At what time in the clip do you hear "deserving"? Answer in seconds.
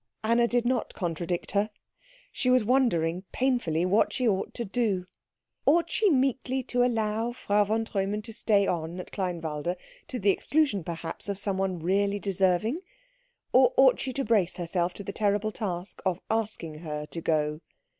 12.17-12.79